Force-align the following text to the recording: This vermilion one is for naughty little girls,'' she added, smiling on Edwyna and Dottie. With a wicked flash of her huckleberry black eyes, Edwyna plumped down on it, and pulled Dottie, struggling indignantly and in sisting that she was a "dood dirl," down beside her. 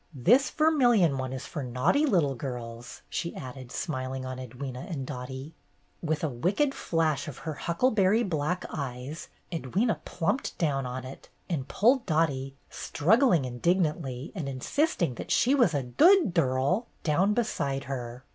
This 0.15 0.49
vermilion 0.49 1.19
one 1.19 1.31
is 1.31 1.45
for 1.45 1.61
naughty 1.61 2.07
little 2.07 2.33
girls,'' 2.33 3.03
she 3.07 3.35
added, 3.35 3.71
smiling 3.71 4.25
on 4.25 4.39
Edwyna 4.39 4.89
and 4.91 5.05
Dottie. 5.05 5.53
With 6.01 6.23
a 6.23 6.27
wicked 6.27 6.73
flash 6.73 7.27
of 7.27 7.37
her 7.45 7.53
huckleberry 7.53 8.23
black 8.23 8.65
eyes, 8.71 9.27
Edwyna 9.51 10.03
plumped 10.03 10.57
down 10.57 10.87
on 10.87 11.05
it, 11.05 11.29
and 11.47 11.67
pulled 11.67 12.07
Dottie, 12.07 12.55
struggling 12.67 13.45
indignantly 13.45 14.31
and 14.33 14.49
in 14.49 14.59
sisting 14.61 15.17
that 15.17 15.29
she 15.29 15.53
was 15.53 15.75
a 15.75 15.83
"dood 15.83 16.33
dirl," 16.33 16.87
down 17.03 17.35
beside 17.35 17.83
her. 17.83 18.23